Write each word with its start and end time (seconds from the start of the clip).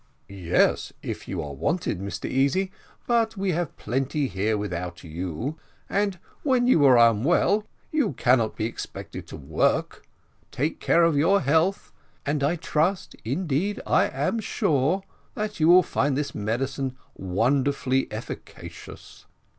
"Yes, 0.27 0.91
if 1.03 1.27
you 1.27 1.43
are 1.43 1.53
wanted, 1.53 1.99
Mr 1.99 2.27
Easy; 2.27 2.71
but 3.05 3.37
we 3.37 3.51
have 3.51 3.77
plenty 3.77 4.25
here 4.27 4.57
without 4.57 5.03
you; 5.03 5.59
and 5.87 6.17
when 6.41 6.65
you 6.65 6.83
are 6.85 6.97
unwell 6.97 7.67
you 7.91 8.13
cannot 8.13 8.55
be 8.55 8.65
expected 8.65 9.27
to 9.27 9.37
work. 9.37 10.01
Take 10.49 10.79
care 10.79 11.03
of 11.03 11.15
your 11.15 11.41
health; 11.41 11.91
and 12.25 12.43
I 12.43 12.55
trust, 12.55 13.15
indeed 13.23 13.79
I 13.85 14.05
am 14.09 14.39
sure, 14.39 15.03
that 15.35 15.59
you 15.59 15.67
will 15.67 15.83
find 15.83 16.17
this 16.17 16.33
medicine 16.33 16.97
wonderfully 17.15 18.11
efficacious." 18.11 19.27